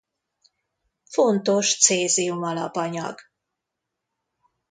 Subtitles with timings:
[1.05, 3.19] Fontos cézium alapanyag.